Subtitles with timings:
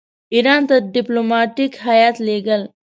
[0.33, 2.61] ایران ته ډیپلوماټیک هیات لېږل.